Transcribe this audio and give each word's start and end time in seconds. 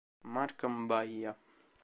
Marc 0.35 0.63
M'Bahia 0.65 1.37